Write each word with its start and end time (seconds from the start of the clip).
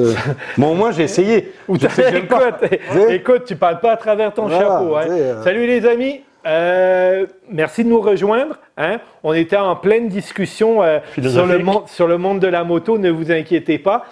écoute, 0.00 0.16
euh, 0.28 0.32
moi 0.58 0.68
au 0.70 0.74
moins 0.74 0.92
j'ai 0.92 1.04
essayé. 1.04 1.52
Ou 1.68 1.76
écoute, 1.76 1.90
écoute, 3.10 3.44
tu 3.46 3.56
parles 3.56 3.80
pas 3.80 3.92
à 3.92 3.96
travers 3.96 4.32
ton 4.32 4.46
Voilà, 4.46 4.58
chapeau. 4.58 4.96
hein. 4.96 5.06
euh. 5.10 5.42
Salut 5.42 5.66
les 5.66 5.86
amis. 5.86 6.20
Euh, 6.46 7.24
merci 7.50 7.84
de 7.84 7.88
nous 7.88 8.02
rejoindre. 8.02 8.56
hein. 8.76 8.98
On 9.22 9.32
était 9.32 9.56
en 9.56 9.76
pleine 9.76 10.08
discussion 10.08 10.82
euh, 10.82 10.98
sur, 11.26 11.46
le 11.46 11.58
monde, 11.58 11.88
sur 11.88 12.06
le 12.06 12.18
monde 12.18 12.38
de 12.38 12.48
la 12.48 12.64
moto, 12.64 12.98
ne 12.98 13.08
vous 13.10 13.32
inquiétez 13.32 13.78
pas. 13.78 14.04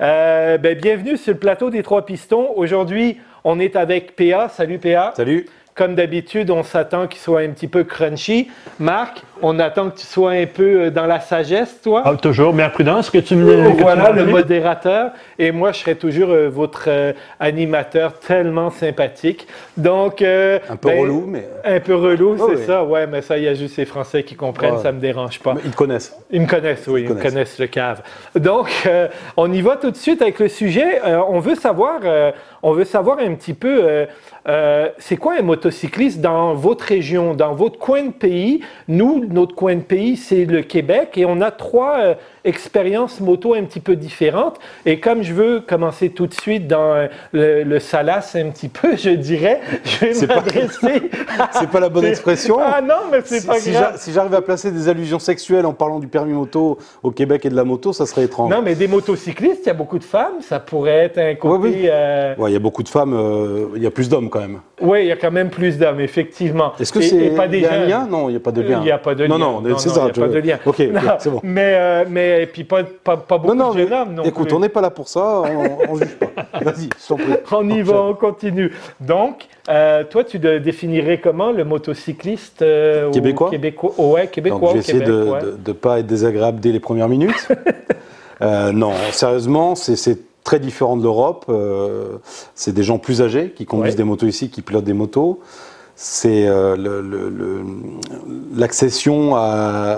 Euh, 0.00 0.58
ben, 0.58 0.78
bienvenue 0.78 1.16
sur 1.16 1.32
le 1.32 1.38
plateau 1.40 1.70
des 1.70 1.82
Trois 1.82 2.06
Pistons. 2.06 2.50
Aujourd'hui, 2.54 3.18
on 3.42 3.58
est 3.58 3.74
avec 3.74 4.14
PA. 4.14 4.48
Salut 4.48 4.78
PA. 4.78 5.12
Salut. 5.16 5.46
Comme 5.76 5.94
d'habitude, 5.94 6.50
on 6.50 6.62
s'attend 6.62 7.06
qu'il 7.06 7.20
soit 7.20 7.40
un 7.40 7.50
petit 7.50 7.68
peu 7.68 7.84
crunchy. 7.84 8.48
Marc, 8.78 9.22
on 9.42 9.58
attend 9.58 9.90
que 9.90 9.98
tu 9.98 10.06
sois 10.06 10.30
un 10.30 10.46
peu 10.46 10.86
euh, 10.86 10.90
dans 10.90 11.04
la 11.04 11.20
sagesse, 11.20 11.82
toi. 11.82 12.02
Ah, 12.06 12.14
toujours, 12.14 12.54
mais 12.54 12.62
à 12.62 12.70
prudence, 12.70 13.10
que 13.10 13.18
tu 13.18 13.36
me. 13.36 13.70
que 13.72 13.76
tu 13.76 13.82
Voilà 13.82 14.10
le 14.10 14.24
modérateur. 14.24 15.10
Et 15.38 15.52
moi, 15.52 15.72
je 15.72 15.80
serai 15.80 15.94
toujours 15.96 16.30
euh, 16.30 16.48
votre 16.48 16.84
euh, 16.88 17.12
animateur 17.40 18.18
tellement 18.18 18.70
sympathique. 18.70 19.46
Donc. 19.76 20.22
euh, 20.22 20.58
Un 20.70 20.76
peu 20.76 20.88
ben, 20.88 21.00
relou, 21.00 21.24
mais, 21.26 21.46
Un 21.64 21.80
peu 21.80 21.94
relou, 21.94 22.36
Ouais, 22.36 22.54
c'est 22.56 22.64
ça. 22.64 22.82
Ouais, 22.82 23.06
mais 23.06 23.20
ça, 23.20 23.36
il 23.36 23.44
y 23.44 23.48
a 23.48 23.52
juste 23.54 23.76
les 23.76 23.84
Français 23.84 24.22
qui 24.22 24.34
comprennent, 24.34 24.78
ça 24.78 24.92
me 24.92 25.00
dérange 25.00 25.40
pas. 25.40 25.52
mais 25.54 25.60
ils 25.64 25.74
connaissent. 25.74 26.16
Ils 26.30 26.40
me 26.40 26.46
connaissent, 26.46 26.86
oui, 26.88 27.02
ils, 27.02 27.08
connaissent. 27.08 27.22
connaissent 27.22 27.58
le 27.58 27.66
cave. 27.66 28.00
Donc, 28.34 28.70
euh, 28.86 29.08
on 29.36 29.52
y 29.52 29.60
va 29.60 29.76
tout 29.76 29.90
de 29.90 29.96
suite 29.96 30.22
avec 30.22 30.38
le 30.38 30.48
sujet. 30.48 31.00
Euh, 31.06 31.20
on 31.28 31.40
veut 31.40 31.54
savoir, 31.54 32.00
euh, 32.04 32.32
on 32.62 32.72
veut 32.72 32.84
savoir 32.84 33.18
un 33.18 33.34
petit 33.34 33.52
peu, 33.54 33.80
euh, 33.84 34.06
euh, 34.48 34.88
c'est 34.98 35.16
quoi 35.16 35.34
un 35.38 35.42
motocycliste 35.66 36.20
dans 36.20 36.54
votre 36.54 36.84
région, 36.84 37.34
dans 37.34 37.54
votre 37.54 37.78
coin 37.78 38.04
de 38.04 38.12
pays. 38.12 38.60
Nous, 38.86 39.24
notre 39.28 39.54
coin 39.56 39.74
de 39.74 39.80
pays, 39.80 40.16
c'est 40.16 40.44
le 40.44 40.62
Québec, 40.62 41.14
et 41.16 41.24
on 41.24 41.40
a 41.40 41.50
trois 41.50 42.14
expériences 42.46 43.20
moto 43.20 43.54
un 43.54 43.64
petit 43.64 43.80
peu 43.80 43.96
différentes. 43.96 44.58
Et 44.84 45.00
comme 45.00 45.22
je 45.22 45.32
veux 45.34 45.60
commencer 45.60 46.10
tout 46.10 46.26
de 46.26 46.34
suite 46.34 46.66
dans 46.66 46.94
euh, 46.94 47.06
le, 47.32 47.62
le 47.64 47.80
salace 47.80 48.34
un 48.36 48.50
petit 48.50 48.68
peu, 48.68 48.96
je 48.96 49.10
dirais, 49.10 49.60
je 49.84 50.06
vais 50.06 50.14
C'est 50.14 50.26
pas- 50.26 50.36
m'adresser. 50.36 51.10
C'est 51.52 51.68
pas 51.70 51.80
la 51.80 51.88
bonne 51.88 52.04
expression. 52.06 52.56
Ah 52.60 52.80
non, 52.80 52.94
mais 53.10 53.18
c'est 53.24 53.40
Si, 53.40 53.46
pas 53.46 53.58
grave. 53.60 53.94
si 53.98 54.12
j'arrive 54.12 54.34
à 54.34 54.42
placer 54.42 54.70
des 54.70 54.88
allusions 54.88 55.18
sexuelles 55.18 55.66
en 55.66 55.72
parlant 55.74 55.98
du 55.98 56.06
permis 56.08 56.32
moto 56.32 56.78
au 57.02 57.10
Québec 57.10 57.44
et 57.44 57.50
de 57.50 57.56
la 57.56 57.64
moto, 57.64 57.92
ça 57.92 58.06
serait 58.06 58.24
étrange. 58.24 58.50
Non, 58.50 58.62
mais 58.62 58.74
des 58.74 58.88
motocyclistes, 58.88 59.60
il 59.64 59.66
y 59.66 59.70
a 59.70 59.74
beaucoup 59.74 59.98
de 59.98 60.04
femmes, 60.04 60.40
ça 60.40 60.60
pourrait 60.60 61.04
être 61.06 61.18
un 61.18 61.34
côté. 61.34 61.62
Oui, 61.62 61.70
oui. 61.82 61.88
euh, 61.90 62.34
Ouais, 62.38 62.50
il 62.50 62.54
y 62.54 62.56
a 62.56 62.60
beaucoup 62.60 62.82
de 62.82 62.88
femmes, 62.88 63.14
euh, 63.14 63.66
il 63.76 63.82
y 63.82 63.86
a 63.86 63.90
plus 63.90 64.08
d'hommes 64.08 64.30
quand 64.30 64.40
même. 64.40 64.60
Oui, 64.80 65.00
il 65.02 65.06
y 65.06 65.12
a 65.12 65.16
quand 65.16 65.30
même 65.30 65.48
plus 65.50 65.78
d'hommes, 65.78 66.00
effectivement. 66.00 66.72
Est-ce 66.78 66.92
que 66.92 67.00
c'est 67.00 67.30
pas 67.30 67.48
des 67.48 67.58
il 67.58 67.62
y 67.62 67.66
a 67.66 67.72
un 67.72 67.78
jeunes. 67.80 67.88
lien? 67.88 68.06
Non, 68.10 68.28
il 68.28 68.32
n'y 68.32 68.36
a 68.36 68.40
pas 68.40 68.52
de 68.52 68.60
lien. 68.62 68.78
Il 68.80 68.84
n'y 68.84 68.90
a 68.90 68.98
pas 68.98 69.14
de 69.14 69.24
lien. 69.24 69.38
Non, 69.38 69.60
non, 69.60 69.78
c'est 69.78 69.88
non, 69.88 69.94
ça. 69.94 70.00
Il 70.00 70.04
n'y 70.04 70.10
a 70.10 70.12
je- 70.14 70.20
pas 70.20 70.28
de 70.28 70.38
lien. 70.38 70.58
Ok, 70.66 70.78
Non, 70.80 71.00
c'est 71.18 71.30
bon. 71.30 71.40
Mais, 71.42 71.72
euh, 71.76 72.04
mais 72.08 72.35
et 72.38 72.46
puis 72.46 72.64
pas, 72.64 72.82
pas, 72.84 73.16
pas 73.16 73.38
beaucoup 73.38 73.54
Non, 73.54 73.66
non, 73.68 73.74
de 73.74 73.78
jeunes 73.80 73.92
hommes 73.92 74.14
non 74.14 74.22
écoute, 74.24 74.48
plus. 74.48 74.56
on 74.56 74.60
n'est 74.60 74.68
pas 74.68 74.80
là 74.80 74.90
pour 74.90 75.08
ça, 75.08 75.42
on, 75.42 75.90
on 75.92 75.96
juge 75.96 76.16
pas. 76.16 76.26
Vas-y, 76.62 76.88
prie. 76.88 77.32
On 77.52 77.68
y 77.68 77.82
va, 77.82 78.02
on 78.02 78.14
continue. 78.14 78.72
Donc, 79.00 79.46
euh, 79.68 80.04
toi, 80.04 80.24
tu 80.24 80.38
définirais 80.38 81.20
comment 81.20 81.52
le 81.52 81.64
motocycliste 81.64 82.62
euh, 82.62 83.10
Québécois 83.10 83.50
Québécois? 83.50 83.92
Oh, 83.98 84.12
Ouais, 84.14 84.28
québécois 84.28 84.60
Donc, 84.60 84.68
je 84.68 84.74
vais 84.74 84.78
essayer 84.80 85.00
de 85.00 85.22
ouais. 85.24 85.38
ne 85.66 85.72
pas 85.72 85.98
être 86.00 86.06
désagréable 86.06 86.60
dès 86.60 86.72
les 86.72 86.80
premières 86.80 87.08
minutes. 87.08 87.48
Euh, 88.42 88.70
non, 88.70 88.92
sérieusement, 89.12 89.74
c'est- 89.74 89.96
c'est 89.96 90.18
très 90.44 90.60
différent 90.60 90.98
de 90.98 91.02
l'Europe. 91.02 91.50
C'est 92.54 92.74
des 92.74 92.82
gens 92.82 92.98
plus 92.98 93.22
âgés 93.22 93.54
qui 93.56 93.64
conduisent 93.64 93.94
Ouais. 93.94 93.96
des 93.96 94.04
motos 94.04 94.26
ici, 94.26 94.50
qui 94.50 94.60
pilotent 94.60 94.84
des 94.84 94.92
motos. 94.92 95.40
C'est 95.98 96.46
euh, 96.46 96.76
l'accession 98.54 99.34
à, 99.34 99.40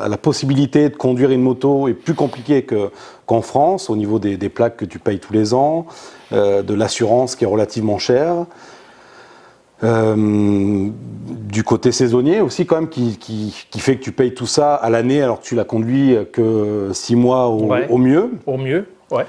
à 0.05 0.09
la 0.09 0.17
possibilité 0.17 0.89
de 0.91 0.97
conduire 0.97 1.31
une 1.31 1.43
moto 1.43 1.89
est 1.89 1.93
plus 1.95 2.15
compliquée 2.15 2.63
que- 2.63 2.91
qu'en 3.27 3.43
France 3.43 3.91
au 3.91 3.97
niveau 3.97 4.21
des, 4.21 4.37
des 4.37 4.49
plaques 4.49 4.77
que 4.77 4.85
tu 4.85 5.01
payes 5.01 5.19
tous 5.19 5.33
les 5.33 5.55
ans, 5.55 5.87
euh, 6.33 6.63
de 6.63 6.73
l'assurance 6.73 7.35
qui 7.35 7.43
est 7.45 7.49
relativement 7.49 7.99
chère. 7.99 8.47
Euh, 9.85 10.89
du 11.29 11.63
côté 11.63 11.93
saisonnier 11.93 12.41
aussi 12.41 12.67
quand 12.67 12.77
même 12.77 12.89
qui, 12.89 13.17
qui- 13.17 13.67
qui 13.71 13.79
fait 13.81 13.97
que 13.97 14.03
tu 14.03 14.11
payes 14.13 14.35
tout 14.35 14.47
ça 14.47 14.75
à 14.75 14.91
l'année 14.91 15.23
alors 15.23 15.41
que 15.41 15.45
tu 15.45 15.55
la 15.55 15.65
conduis 15.65 16.17
que 16.33 16.91
six 16.93 17.15
mois 17.17 17.47
au, 17.49 17.65
Ouais. 17.67 17.87
au 17.91 17.99
mieux. 17.99 18.31
Au 18.47 18.57
mieux, 18.57 18.87
ouais. 19.13 19.25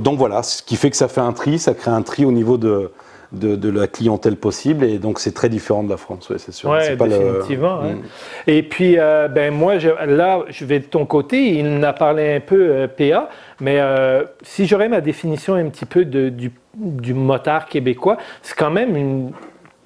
Donc 0.00 0.18
voilà, 0.18 0.42
ce 0.42 0.62
qui 0.62 0.76
fait 0.76 0.90
que 0.90 0.96
ça 0.96 1.08
fait 1.08 1.22
un 1.22 1.32
tri, 1.32 1.58
ça 1.58 1.72
crée 1.72 1.90
un 1.90 2.02
tri 2.02 2.26
au 2.26 2.32
niveau 2.32 2.58
de, 2.58 2.90
de, 3.32 3.54
de 3.56 3.70
la 3.70 3.86
clientèle 3.86 4.36
possible 4.36 4.84
et 4.84 4.98
donc 4.98 5.20
c'est 5.20 5.32
très 5.32 5.48
différent 5.48 5.82
de 5.84 5.90
la 5.90 5.96
France, 5.96 6.32
c'est 6.36 6.52
sûr. 6.52 6.70
Oui, 6.70 6.78
C'est 6.82 6.96
pas 6.96 7.06
le- 7.06 7.18
définitivement. 7.18 7.80
hein. 7.80 7.92
Mm. 7.94 8.02
Et 8.48 8.62
puis, 8.64 8.98
euh, 8.98 9.28
ben 9.28 9.54
moi, 9.54 9.78
je- 9.78 9.88
là, 10.06 10.40
je 10.48 10.64
vais 10.64 10.80
de 10.80 10.84
ton 10.86 11.06
côté. 11.06 11.58
Il 11.58 11.66
en 11.66 11.82
a 11.84 11.92
parlé 11.92 12.34
un 12.34 12.40
peu, 12.40 12.56
euh, 12.60 12.88
PA, 12.88 13.28
mais 13.60 13.76
euh, 13.80 14.24
si 14.42 14.66
j'aurais 14.66 14.88
ma 14.88 15.00
définition 15.00 15.54
un 15.54 15.68
petit 15.68 15.84
peu 15.86 16.04
de- 16.04 16.28
du, 16.28 16.50
du 16.74 17.14
motard 17.14 17.66
québécois, 17.66 18.16
c'est 18.42 18.56
quand 18.56 18.70
même 18.70 18.96
une- 18.96 19.30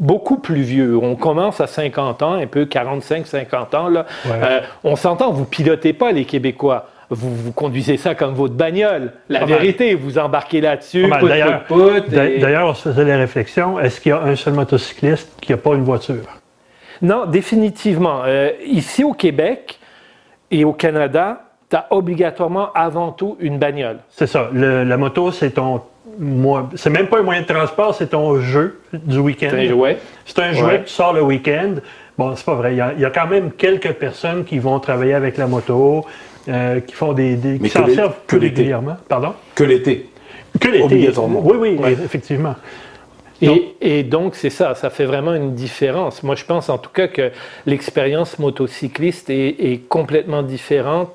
beaucoup 0.00 0.38
plus 0.38 0.62
vieux. 0.62 0.96
On 1.00 1.14
commence 1.14 1.60
à 1.60 1.66
50 1.66 2.22
ans, 2.22 2.32
un 2.32 2.46
peu 2.46 2.64
45-50 2.64 3.74
ans. 3.74 3.88
Là. 3.88 4.06
Ouais. 4.26 4.32
Euh, 4.42 4.60
on 4.82 4.96
s'entend, 4.96 5.30
vous 5.32 5.44
pilotez 5.44 5.92
pas 5.92 6.12
les 6.12 6.24
Québécois. 6.24 6.88
Vous, 7.14 7.34
vous 7.34 7.52
conduisez 7.52 7.96
ça 7.96 8.14
comme 8.14 8.34
votre 8.34 8.54
bagnole. 8.54 9.12
La 9.28 9.40
Pas 9.40 9.46
mal. 9.46 9.58
vérité, 9.58 9.94
vous 9.94 10.18
embarquez 10.18 10.60
là-dessus, 10.60 11.06
D'ailleurs- 11.08 11.62
et- 11.68 12.56
on 12.58 12.74
se 12.74 12.88
faisait 12.90 13.04
la 13.04 13.16
réflexion 13.16 13.78
est-ce 13.80 14.00
qu'il 14.00 14.10
y 14.10 14.12
a 14.12 14.20
un 14.22 14.36
seul 14.36 14.54
motocycliste 14.54 15.32
qui 15.40 15.52
n'a 15.52 15.58
pas 15.58 15.74
une 15.74 15.84
voiture? 15.84 16.24
Non, 17.02 17.26
définitivement. 17.26 18.22
Euh, 18.24 18.50
ici 18.66 19.04
au 19.04 19.12
Québec 19.12 19.78
et 20.50 20.64
au 20.64 20.72
Canada, 20.72 21.40
tu 21.70 21.76
as 21.76 21.86
obligatoirement 21.90 22.70
avant 22.74 23.10
tout 23.12 23.36
une 23.40 23.58
bagnole. 23.58 23.98
C'est 24.10 24.26
ça. 24.26 24.48
Le- 24.52 24.84
la 24.84 24.96
moto, 24.96 25.30
c'est 25.32 25.50
ton. 25.50 25.80
moi- 26.18 26.68
C'est 26.76 26.90
même 26.90 27.08
pas 27.08 27.18
un 27.18 27.22
moyen 27.22 27.40
de 27.42 27.46
transport, 27.46 27.94
c'est 27.94 28.08
ton 28.08 28.38
jeu 28.40 28.80
du 28.92 29.18
week-end. 29.18 29.48
C'est 29.50 29.66
un 29.66 29.68
jouet. 29.68 29.98
C'est 30.24 30.38
un 30.38 30.52
jouet 30.52 30.64
Ouais. 30.66 30.78
que 30.80 30.84
tu 30.84 30.92
sors 30.94 31.12
le 31.12 31.22
week-end. 31.22 31.74
Bon, 32.16 32.36
c'est 32.36 32.44
pas 32.46 32.54
vrai. 32.54 32.72
Il 32.74 32.76
y, 32.76 32.80
a, 32.80 32.92
il 32.94 33.00
y 33.00 33.04
a 33.04 33.10
quand 33.10 33.26
même 33.26 33.50
quelques 33.50 33.92
personnes 33.94 34.44
qui 34.44 34.58
vont 34.60 34.78
travailler 34.78 35.14
avec 35.14 35.36
la 35.36 35.48
moto, 35.48 36.06
euh, 36.48 36.80
qui 36.80 36.94
font 36.94 37.12
des. 37.12 37.36
qui 37.36 37.58
que 37.60 37.68
s'en 37.68 37.86
servent 37.88 38.14
que 38.26 38.36
plus 38.36 38.40
l'été. 38.40 38.56
régulièrement. 38.56 38.96
Pardon? 39.08 39.32
Que 39.54 39.64
l'été. 39.64 40.08
Que 40.60 40.68
l'été. 40.68 40.84
Obligatoirement. 40.84 41.40
Oui, 41.44 41.56
oui, 41.58 41.76
Ouais. 41.82 41.92
effectivement. 41.92 42.54
Et, 43.42 43.74
et 43.82 44.02
donc, 44.04 44.36
c'est 44.36 44.48
ça, 44.48 44.74
ça 44.74 44.88
fait 44.90 45.04
vraiment 45.04 45.34
une 45.34 45.54
différence. 45.54 46.22
Moi, 46.22 46.34
je 46.34 46.44
pense 46.44 46.68
en 46.70 46.78
tout 46.78 46.90
cas 46.90 47.08
que 47.08 47.30
l'expérience 47.66 48.38
motocycliste 48.38 49.28
est, 49.28 49.48
est 49.58 49.80
complètement 49.88 50.42
différente 50.42 51.10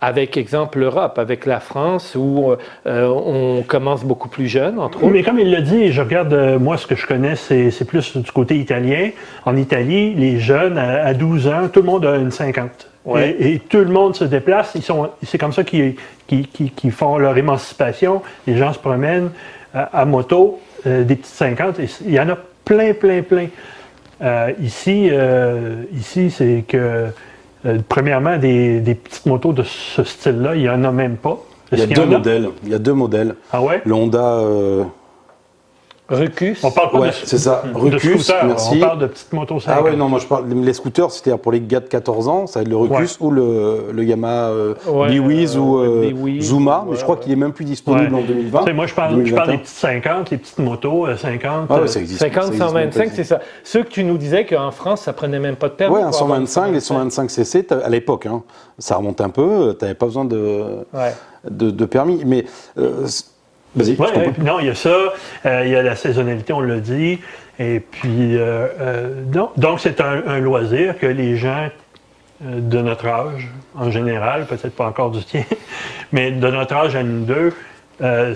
avec, 0.00 0.36
exemple, 0.36 0.78
l'Europe, 0.78 1.18
avec 1.18 1.44
la 1.44 1.58
France, 1.58 2.14
où 2.16 2.52
euh, 2.86 3.06
on 3.08 3.62
commence 3.66 4.04
beaucoup 4.04 4.28
plus 4.28 4.46
jeune, 4.46 4.78
entre 4.78 4.98
Oui, 4.98 5.04
autres. 5.06 5.12
mais 5.14 5.22
comme 5.24 5.40
il 5.40 5.50
l'a 5.50 5.60
dit, 5.60 5.90
je 5.92 6.00
regarde, 6.00 6.32
euh, 6.32 6.58
moi, 6.58 6.76
ce 6.78 6.86
que 6.86 6.94
je 6.94 7.04
connais, 7.04 7.34
c'est 7.34 7.72
c'est 7.72 7.84
plus 7.84 8.16
du 8.16 8.30
côté 8.30 8.56
italien. 8.56 9.10
En 9.44 9.56
Italie, 9.56 10.14
les 10.14 10.38
jeunes, 10.38 10.78
à, 10.78 11.04
à 11.04 11.12
12 11.14 11.48
ans, 11.48 11.68
tout 11.70 11.80
le 11.80 11.86
monde 11.86 12.06
a 12.06 12.16
une 12.16 12.30
50. 12.30 12.87
Ouais. 13.04 13.30
Et, 13.38 13.54
et 13.54 13.58
tout 13.58 13.78
le 13.78 13.86
monde 13.86 14.14
se 14.14 14.24
déplace. 14.24 14.72
Ils 14.74 14.82
sont, 14.82 15.08
c'est 15.22 15.38
comme 15.38 15.52
ça 15.52 15.64
qu'ils 15.64 15.96
font 16.90 17.18
leur 17.18 17.36
émancipation. 17.36 18.22
Les 18.46 18.56
gens 18.56 18.72
se 18.72 18.78
promènent 18.78 19.30
à, 19.74 20.00
à 20.00 20.04
moto, 20.04 20.60
euh, 20.86 21.04
des 21.04 21.16
petites 21.16 21.34
50. 21.34 21.80
Et 21.80 21.88
il 22.06 22.12
y 22.12 22.20
en 22.20 22.28
a 22.28 22.36
plein, 22.64 22.92
plein, 22.92 23.22
plein. 23.22 23.46
Euh, 24.20 24.52
ici, 24.60 25.08
euh, 25.10 25.84
ici 25.94 26.30
c'est 26.30 26.64
que, 26.66 27.06
euh, 27.66 27.78
premièrement, 27.88 28.36
des, 28.36 28.80
des 28.80 28.94
petites 28.94 29.26
motos 29.26 29.52
de 29.52 29.62
ce 29.62 30.02
style-là, 30.02 30.54
il 30.56 30.62
n'y 30.62 30.68
en 30.68 30.82
a 30.84 30.90
même 30.90 31.16
pas. 31.16 31.38
Il 31.72 31.78
y 31.78 31.82
a 31.82 31.86
deux 31.86 32.06
modèles. 32.06 32.48
Il 32.64 32.70
y 32.70 32.74
a 32.74 32.78
deux 32.78 32.94
modèles. 32.94 33.34
Ah 33.52 33.62
ouais? 33.62 33.82
Le 33.84 33.94
Euh, 36.10 36.16
Recus. 36.20 36.64
On 36.64 36.70
parle 36.70 36.90
pas 36.90 37.00
ouais, 37.00 37.08
de, 37.08 37.12
c'est 37.12 37.36
ça. 37.36 37.62
de 37.70 37.76
Recus, 37.78 38.24
scooter, 38.24 38.46
merci. 38.46 38.70
on 38.76 38.80
parle 38.80 38.98
de 39.00 39.06
petites 39.08 39.32
motos 39.34 39.60
50. 39.60 39.74
Ah 39.78 39.82
ouais, 39.84 39.94
non, 39.96 40.08
moi 40.08 40.18
je 40.20 40.26
parle. 40.26 40.48
Les 40.48 40.72
scooters, 40.72 41.10
c'était 41.10 41.36
pour 41.36 41.52
les 41.52 41.60
gars 41.60 41.80
de 41.80 41.86
14 41.88 42.28
ans, 42.28 42.46
ça 42.46 42.60
va 42.60 42.62
être 42.62 42.68
le 42.68 42.76
Recus 42.76 43.18
ou 43.20 43.30
le, 43.30 43.88
le 43.92 44.04
Yamaha 44.04 44.48
euh, 44.48 44.74
Ouais, 44.86 45.08
Liwiz 45.10 45.54
euh, 45.56 45.60
ou 45.60 45.78
euh, 45.78 46.04
Liwiz, 46.06 46.44
Zuma, 46.46 46.82
mais 46.86 46.92
ouais, 46.92 46.96
je 46.96 47.02
crois 47.02 47.16
ouais. 47.16 47.20
qu'il 47.20 47.32
est 47.32 47.36
même 47.36 47.52
plus 47.52 47.66
disponible 47.66 48.14
Ouais. 48.14 48.22
en 48.22 48.26
2020. 48.26 48.58
Tu 48.60 48.64
sais, 48.66 48.72
moi, 48.72 48.86
je 48.86 48.94
parle, 48.94 49.10
je 49.26 49.34
parle 49.34 49.48
2021. 49.48 49.52
des 49.52 49.58
petites 49.58 49.76
50, 49.76 50.30
les 50.30 50.38
petites 50.38 50.58
motos, 50.58 51.06
euh, 51.06 51.16
50. 51.16 51.66
Ah 51.68 51.74
euh, 51.74 51.80
ouais, 51.82 51.88
ça 51.88 52.00
existe. 52.00 52.20
50, 52.20 52.42
ça 52.42 52.46
existe 52.48 52.62
même 52.62 52.68
125, 52.92 53.04
pas. 53.10 53.14
c'est 53.14 53.24
ça. 53.24 53.40
Ceux 53.62 53.82
que 53.82 53.90
tu 53.90 54.02
nous 54.04 54.16
disais 54.16 54.46
qu'en 54.46 54.70
France, 54.70 55.02
ça 55.02 55.12
prenait 55.12 55.38
même 55.38 55.56
pas 55.56 55.68
de 55.68 55.74
permis. 55.74 55.94
Ouais, 55.96 56.02
un 56.02 56.10
pour 56.10 56.22
avoir 56.22 56.38
125, 56.38 56.72
les 56.72 56.80
125 56.80 57.30
cc, 57.30 57.66
à 57.84 57.88
l'époque, 57.90 58.24
hein, 58.24 58.42
ça 58.78 58.96
remonte 58.96 59.20
un 59.20 59.28
peu, 59.28 59.76
tu 59.78 59.84
n'avais 59.84 59.94
pas 59.94 60.06
besoin 60.06 60.24
de, 60.24 60.64
Ouais. 60.94 61.12
de, 61.50 61.70
de 61.70 61.84
permis. 61.84 62.22
Mais 62.24 62.46
euh, 62.78 63.06
vas-y, 63.74 63.96
Ouais, 63.96 64.16
ouais, 64.16 64.32
non, 64.38 64.60
il 64.60 64.66
y 64.66 64.70
a 64.70 64.74
ça, 64.74 64.96
euh, 65.46 65.62
il 65.64 65.70
y 65.70 65.76
a 65.76 65.82
la 65.82 65.96
saisonnalité, 65.96 66.52
on 66.52 66.60
l'a 66.60 66.80
dit. 66.80 67.18
Et 67.58 67.80
puis, 67.80 68.36
euh, 68.36 68.68
euh, 68.80 69.22
non, 69.34 69.50
donc 69.56 69.80
c'est 69.80 70.00
un, 70.00 70.22
un 70.26 70.38
loisir 70.38 70.98
que 70.98 71.06
les 71.06 71.36
gens 71.36 71.68
de 72.40 72.80
notre 72.80 73.06
âge, 73.06 73.48
en 73.76 73.90
général, 73.90 74.46
peut-être 74.46 74.76
pas 74.76 74.86
encore 74.86 75.10
du 75.10 75.24
tien, 75.24 75.42
mais 76.12 76.30
de 76.30 76.48
notre 76.48 76.74
âge 76.74 76.94
à 76.94 77.02
nous 77.02 77.24
deux, 77.24 77.52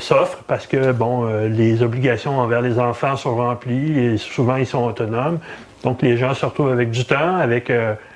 s'offrent 0.01 0.43
parce 0.49 0.67
que, 0.67 0.91
bon, 0.91 1.25
les 1.47 1.85
obligations 1.85 2.41
envers 2.41 2.63
les 2.63 2.81
enfants 2.81 3.17
sont 3.17 3.37
remplies 3.37 3.97
et 3.97 4.17
souvent 4.17 4.57
ils 4.57 4.67
sont 4.67 4.85
autonomes. 4.85 5.39
Donc, 5.85 6.03
les 6.03 6.17
gens 6.17 6.35
se 6.35 6.45
retrouvent 6.45 6.73
avec 6.73 6.91
du 6.91 7.05
temps, 7.05 7.37
avec 7.37 7.71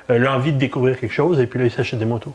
l'envie 0.08 0.52
de 0.52 0.58
découvrir 0.58 0.98
quelque 0.98 1.12
chose, 1.12 1.40
et 1.40 1.46
puis 1.46 1.58
là, 1.58 1.66
ils 1.66 1.70
s'achètent 1.70 1.98
des 1.98 2.04
motos. 2.04 2.32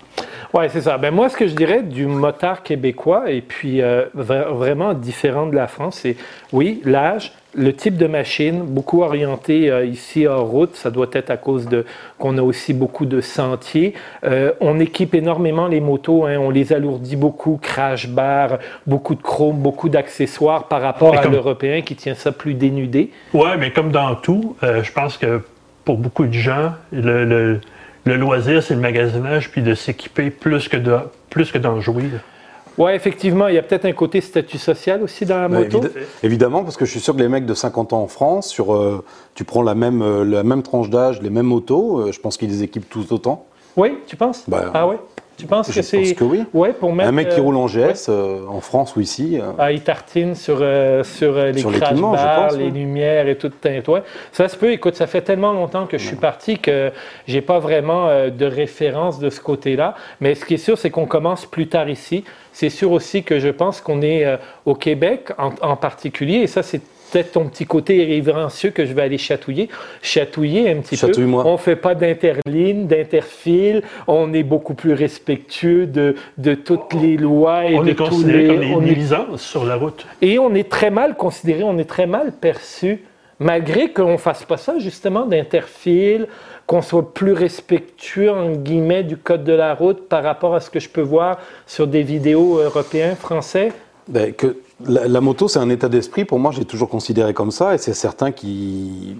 Oui, 0.53 0.65
c'est 0.69 0.81
ça. 0.81 0.97
Ben, 0.97 1.11
moi, 1.11 1.29
ce 1.29 1.37
que 1.37 1.47
je 1.47 1.55
dirais 1.55 1.83
du 1.83 2.05
motard 2.05 2.63
québécois, 2.63 3.31
et 3.31 3.41
puis 3.41 3.81
euh, 3.81 4.05
vraiment 4.13 4.93
différent 4.93 5.47
de 5.47 5.55
la 5.55 5.67
France, 5.67 5.99
c'est 6.01 6.17
oui, 6.51 6.81
l'âge, 6.83 7.31
le 7.53 7.73
type 7.73 7.97
de 7.97 8.07
machine, 8.07 8.63
beaucoup 8.63 9.01
orienté 9.01 9.69
euh, 9.69 9.85
ici 9.85 10.25
hors 10.25 10.47
route, 10.47 10.75
ça 10.75 10.89
doit 10.89 11.09
être 11.13 11.29
à 11.29 11.37
cause 11.37 11.67
de 11.67 11.85
qu'on 12.17 12.37
a 12.37 12.41
aussi 12.41 12.73
beaucoup 12.73 13.05
de 13.05 13.19
sentiers. 13.19 13.93
Euh, 14.23 14.53
on 14.61 14.79
équipe 14.79 15.13
énormément 15.15 15.67
les 15.67 15.81
motos, 15.81 16.25
hein, 16.25 16.37
on 16.37 16.49
les 16.49 16.73
alourdit 16.73 17.15
beaucoup, 17.15 17.59
crash 17.61 18.07
bar, 18.07 18.59
beaucoup 18.87 19.15
de 19.15 19.21
chrome, 19.21 19.57
beaucoup 19.57 19.89
d'accessoires 19.89 20.67
par 20.67 20.81
rapport 20.81 21.17
à 21.17 21.25
l'européen 21.27 21.81
qui 21.81 21.95
tient 21.95 22.15
ça 22.15 22.31
plus 22.31 22.53
dénudé. 22.53 23.11
Oui, 23.33 23.49
mais 23.59 23.71
comme 23.71 23.91
dans 23.91 24.15
tout, 24.15 24.55
euh, 24.63 24.83
je 24.83 24.91
pense 24.91 25.17
que 25.17 25.41
pour 25.85 25.97
beaucoup 25.97 26.25
de 26.25 26.33
gens, 26.33 26.73
le, 26.91 27.59
le, 28.05 28.15
loisir, 28.15 28.61
c'est 28.63 28.75
le 28.75 28.79
magasinage 28.81 29.51
puis 29.51 29.61
de 29.61 29.73
s'équiper 29.73 30.29
plus 30.29 30.67
que 30.67 30.77
de 30.77 30.97
plus 31.29 31.51
que 31.51 31.57
d'en 31.57 31.79
jouer. 31.79 32.09
Oui, 32.77 32.91
effectivement, 32.93 33.47
il 33.47 33.55
y 33.55 33.57
a 33.57 33.61
peut-être 33.61 33.85
un 33.85 33.91
côté 33.91 34.21
statut 34.21 34.57
social 34.57 35.03
aussi 35.03 35.25
dans 35.25 35.39
la 35.39 35.49
moto. 35.49 35.81
évidemment, 36.23 36.63
parce 36.63 36.77
que 36.77 36.85
je 36.85 36.91
suis 36.91 36.99
sûr 36.99 37.15
que 37.15 37.21
les 37.21 37.27
mecs 37.27 37.45
de 37.45 37.53
50 37.53 37.93
ans 37.93 38.01
en 38.01 38.07
France, 38.07 38.47
sur, 38.47 38.73
euh, 38.73 39.03
tu 39.35 39.43
prends 39.43 39.61
la 39.61 39.75
même, 39.75 40.01
euh, 40.01 40.23
la 40.23 40.43
même 40.43 40.63
tranche 40.63 40.89
d'âge, 40.89 41.21
les 41.21 41.29
mêmes 41.29 41.47
motos, 41.47 41.99
euh, 41.99 42.11
je 42.11 42.19
pense 42.19 42.37
qu'ils 42.37 42.49
les 42.49 42.63
équipent 42.63 42.89
tous 42.89 43.11
autant. 43.11 43.45
Oui, 43.75 43.99
tu 44.07 44.15
penses? 44.15 44.45
Bah, 44.47 44.71
Ah 44.73 44.87
oui 44.87 44.95
tu 45.41 45.47
penses 45.47 45.71
que 45.71 45.81
c'est. 45.81 46.03
Je 46.03 46.09
pense 46.11 46.19
que 46.19 46.23
oui. 46.23 46.43
Ouais, 46.53 46.73
pour 46.73 46.93
mettre, 46.93 47.09
un 47.09 47.11
mec 47.11 47.29
qui 47.29 47.39
roule 47.39 47.57
en 47.57 47.67
GS 47.67 48.09
en 48.09 48.61
France 48.61 48.95
ou 48.95 49.01
ici. 49.01 49.39
Ah, 49.57 49.71
il 49.71 49.81
tartine 49.81 50.35
sur, 50.35 50.57
sur 51.03 51.35
les 51.35 51.59
sur 51.59 51.71
crash 51.71 51.99
bars, 51.99 52.51
les 52.53 52.69
lumières 52.69 53.27
et 53.27 53.37
tout. 53.37 53.51
Ouais. 53.87 54.03
Ça 54.31 54.47
se 54.47 54.55
peut. 54.55 54.71
Écoute, 54.71 54.95
ça 54.95 55.07
fait 55.07 55.21
tellement 55.21 55.53
longtemps 55.53 55.85
que 55.85 55.97
je 55.97 56.05
suis 56.05 56.15
parti 56.15 56.57
que 56.57 56.91
j'ai 57.27 57.41
pas 57.41 57.59
vraiment 57.59 58.07
de 58.29 58.45
référence 58.45 59.19
de 59.19 59.29
ce 59.29 59.39
côté-là. 59.41 59.95
Mais 60.19 60.35
ce 60.35 60.45
qui 60.45 60.55
est 60.55 60.57
sûr, 60.57 60.77
c'est 60.77 60.89
qu'on 60.89 61.05
commence 61.05 61.45
plus 61.45 61.67
tard 61.67 61.89
ici. 61.89 62.23
C'est 62.53 62.69
sûr 62.69 62.91
aussi 62.91 63.23
que 63.23 63.39
je 63.39 63.49
pense 63.49 63.81
qu'on 63.81 64.01
est 64.01 64.25
euh, 64.25 64.37
au 64.65 64.75
Québec 64.75 65.31
en, 65.37 65.75
particulier, 65.75 66.37
et 66.37 66.47
ça 66.47 66.63
c'est 66.63 66.81
peut-être 67.11 67.33
ton 67.33 67.45
petit 67.45 67.65
côté 67.65 67.97
irrévérencieux 67.97 68.71
que 68.71 68.85
je 68.85 68.93
vais 68.93 69.01
aller 69.01 69.17
chatouiller. 69.17 69.69
Chatouiller 70.01 70.71
un 70.71 70.77
petit 70.77 70.97
peu. 70.97 71.11
On 71.23 71.53
ne 71.53 71.57
fait 71.57 71.75
pas 71.75 71.95
d'interline, 71.95 72.87
d'interfile. 72.87 73.83
On 74.07 74.33
est 74.33 74.43
beaucoup 74.43 74.73
plus 74.73 74.93
respectueux 74.93 75.85
de, 75.85 76.15
de 76.37 76.55
toutes 76.55 76.93
les 76.93 77.17
lois 77.17 77.65
et 77.65 77.75
on 77.77 77.83
de 77.83 77.89
est 77.89 77.95
tous 77.95 78.25
les... 78.25 78.47
Comme 78.47 78.73
on 78.73 78.85
est 78.85 78.95
sur 79.37 79.65
la 79.65 79.75
route. 79.75 80.05
Et 80.21 80.39
on 80.39 80.53
est 80.53 80.69
très 80.69 80.89
mal 80.89 81.15
considéré, 81.15 81.63
on 81.63 81.77
est 81.77 81.89
très 81.89 82.07
mal 82.07 82.31
perçu, 82.31 83.03
malgré 83.39 83.91
qu'on 83.91 84.13
ne 84.13 84.17
fasse 84.17 84.43
pas 84.43 84.57
ça, 84.57 84.75
justement, 84.79 85.25
d'interfile, 85.25 86.27
qu'on 86.65 86.81
soit 86.81 87.13
plus 87.13 87.33
respectueux, 87.33 88.31
en 88.31 88.51
guillemets, 88.51 89.03
du 89.03 89.17
code 89.17 89.43
de 89.43 89.53
la 89.53 89.73
route 89.73 90.07
par 90.07 90.23
rapport 90.23 90.55
à 90.55 90.59
ce 90.59 90.69
que 90.69 90.79
je 90.79 90.87
peux 90.87 91.01
voir 91.01 91.39
sur 91.67 91.87
des 91.87 92.03
vidéos 92.03 92.57
européens, 92.57 93.15
français? 93.15 93.73
Ben, 94.07 94.33
que 94.33 94.57
la, 94.87 95.21
moto, 95.21 95.47
c'est 95.47 95.59
un 95.59 95.69
état 95.69 95.89
d'esprit. 95.89 96.25
Pour 96.25 96.39
moi, 96.39 96.51
j'ai 96.51 96.65
toujours 96.65 96.89
considéré 96.89 97.33
comme 97.33 97.51
ça. 97.51 97.75
Et 97.75 97.77
c'est 97.77 97.93
certain 97.93 98.31
qui. 98.31 99.15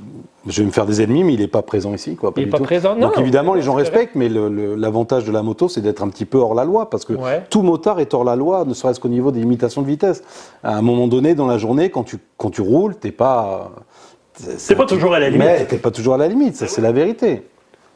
Je 0.48 0.62
vais 0.62 0.66
me 0.66 0.72
faire 0.72 0.86
des 0.86 1.02
ennemis, 1.02 1.24
mais 1.24 1.34
il 1.34 1.40
n'est 1.40 1.48
pas 1.48 1.62
présent 1.62 1.94
ici. 1.94 2.16
Quoi, 2.16 2.34
il 2.38 2.46
n'est 2.46 2.50
pas 2.50 2.60
présent, 2.60 2.96
non. 2.96 3.08
Donc 3.08 3.18
évidemment, 3.20 3.54
les 3.54 3.62
gens 3.62 3.74
respectent, 3.74 4.16
mais 4.16 4.30
l'avantage 4.30 5.26
de 5.26 5.32
la 5.32 5.44
moto, 5.44 5.70
c'est 5.70 5.82
d'être 5.82 6.04
un 6.04 6.10
petit 6.10 6.26
peu 6.26 6.38
hors 6.38 6.56
la 6.56 6.66
loi. 6.66 6.90
Parce 6.90 7.06
que 7.06 7.14
tout 7.50 7.62
motard 7.62 8.00
est 8.00 8.14
hors 8.14 8.24
la 8.24 8.36
loi, 8.36 8.66
ne 8.66 8.74
serait-ce 8.74 9.00
qu'au 9.00 9.10
niveau 9.10 9.32
des 9.32 9.40
limitations 9.40 9.82
de 9.82 9.88
vitesse. 9.88 10.24
À 10.64 10.78
un 10.78 10.82
moment 10.82 11.08
donné, 11.08 11.36
dans 11.36 11.48
la 11.48 11.58
journée, 11.58 11.90
quand 11.90 12.04
tu, 12.04 12.18
quand 12.38 12.50
tu 12.50 12.62
roules, 12.62 12.96
tu 13.00 13.08
n'es 13.08 13.12
pas. 13.12 13.72
C'est 14.34 14.76
pas 14.76 14.86
toujours 14.86 15.14
à 15.14 15.20
la 15.20 15.30
limite. 15.30 15.46
Mais 15.46 15.66
t'es 15.66 15.78
pas 15.78 15.92
toujours 15.92 16.16
à 16.16 16.18
la 16.18 16.28
limite, 16.28 16.56
ça 16.56 16.68
c'est 16.68 16.82
la 16.82 16.92
vérité. 16.92 17.44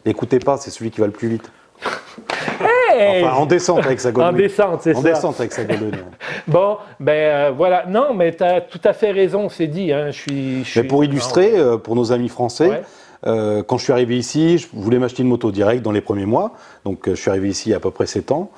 Écoutez 0.05 0.37
pas, 0.37 0.57
c'est 0.57 0.69
celui 0.69 0.91
qui 0.91 0.99
va 0.99 1.07
le 1.07 1.13
plus 1.13 1.29
vite. 1.29 1.49
Enfin, 2.95 3.33
en 3.33 3.45
descente 3.45 3.85
avec 3.85 3.99
sa 3.99 4.09
En 4.09 4.31
descente, 4.31 4.81
c'est 4.81 4.93
ça. 4.93 4.99
En 4.99 5.01
descente 5.01 5.39
avec 5.39 5.51
sa 5.51 5.63
bon, 6.47 6.77
ben 6.99 7.11
euh, 7.11 7.51
voilà. 7.55 7.85
Non, 7.87 8.13
mais 8.13 8.35
tu 8.35 8.43
as 8.43 8.61
tout 8.61 8.81
à 8.83 8.93
fait 8.93 9.11
raison, 9.11 9.49
c'est 9.49 9.67
dit. 9.67 9.91
Hein. 9.91 10.11
Je 10.11 10.19
suis, 10.19 10.63
mais 10.75 10.83
pour 10.83 11.03
illustrer, 11.03 11.57
euh, 11.57 11.77
pour 11.77 11.95
nos 11.95 12.11
amis 12.11 12.29
français, 12.29 12.83
euh, 13.25 13.63
quand 13.63 13.77
je 13.77 13.83
suis 13.83 13.93
arrivé 13.93 14.17
ici, 14.17 14.57
je 14.57 14.67
voulais 14.73 14.99
m'acheter 14.99 15.23
une 15.23 15.29
moto 15.29 15.51
directe 15.51 15.81
dans 15.81 15.91
les 15.91 16.01
premiers 16.01 16.25
mois. 16.25 16.51
Donc, 16.83 17.09
je 17.09 17.15
suis 17.15 17.29
arrivé 17.29 17.49
ici 17.49 17.69
il 17.69 17.71
y 17.71 17.73
a 17.73 17.77
à 17.77 17.79
peu 17.79 17.91
près 17.91 18.05
7 18.05 18.31
ans. 18.31 18.51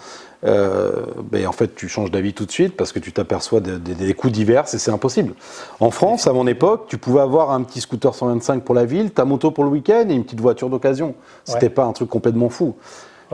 Ben, 0.43 1.47
en 1.47 1.51
fait, 1.51 1.75
tu 1.75 1.87
changes 1.87 2.11
d'avis 2.11 2.33
tout 2.33 2.45
de 2.45 2.51
suite 2.51 2.75
parce 2.77 2.91
que 2.91 2.99
tu 2.99 3.11
t'aperçois 3.11 3.59
des 3.59 4.13
coûts 4.13 4.29
divers 4.29 4.63
et 4.73 4.77
c'est 4.77 4.91
impossible. 4.91 5.33
En 5.79 5.91
France, 5.91 6.27
à 6.27 6.33
mon 6.33 6.47
époque, 6.47 6.85
tu 6.87 6.97
pouvais 6.97 7.21
avoir 7.21 7.51
un 7.51 7.63
petit 7.63 7.81
scooter 7.81 8.13
125 8.13 8.63
pour 8.63 8.75
la 8.75 8.85
ville, 8.85 9.11
ta 9.11 9.25
moto 9.25 9.51
pour 9.51 9.63
le 9.63 9.69
week-end 9.69 10.05
et 10.09 10.13
une 10.13 10.23
petite 10.23 10.41
voiture 10.41 10.69
d'occasion. 10.69 11.15
C'était 11.43 11.69
pas 11.69 11.85
un 11.85 11.93
truc 11.93 12.09
complètement 12.09 12.49
fou. 12.49 12.75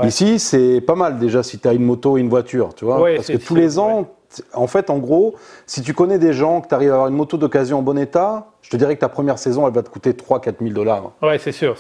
Ici, 0.02 0.40
c'est 0.40 0.82
pas 0.82 0.96
mal 0.96 1.20
déjà 1.20 1.44
si 1.44 1.60
tu 1.60 1.68
as 1.68 1.74
une 1.74 1.84
moto 1.84 2.18
et 2.18 2.22
une 2.22 2.30
voiture, 2.30 2.74
tu 2.76 2.86
vois. 2.86 3.04
parce 3.16 3.28
que 3.28 3.38
tous 3.38 3.56
les 3.56 3.78
ans, 3.78 4.08
en 4.54 4.68
fait, 4.68 4.90
en 4.90 4.98
gros, 4.98 5.36
si 5.66 5.82
tu 5.82 5.94
connais 5.94 6.20
des 6.20 6.34
gens, 6.34 6.62
que 6.62 6.68
tu 6.68 6.76
arrives 6.76 6.92
à 6.92 6.94
avoir 6.94 7.08
une 7.10 7.16
moto 7.16 7.38
d'occasion 7.38 7.80
en 7.80 7.82
bon 7.82 7.98
état, 7.98 8.48
je 8.62 8.70
te 8.70 8.78
dirais 8.78 8.96
que 8.96 9.02
ta 9.02 9.10
première 9.10 9.38
saison, 9.38 9.68
elle 9.68 9.74
va 9.74 9.84
te 9.84 9.90
coûter 9.90 10.12
3-4 10.12 10.56
000 10.62 10.74
dollars. 10.74 11.12
Oui, 11.22 11.34
c'est 11.40 11.52
sûr. 11.52 11.76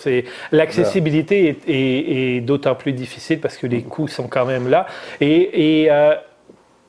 L'accessibilité 0.51 1.57
est, 1.67 2.41
d'autant 2.41 2.75
plus 2.75 2.93
difficile 2.93 3.39
parce 3.39 3.57
que 3.57 3.67
les 3.67 3.83
coûts 3.83 4.07
sont 4.07 4.27
quand 4.27 4.45
même 4.45 4.69
là. 4.69 4.85
Et, 5.21 5.87
euh, 5.89 6.15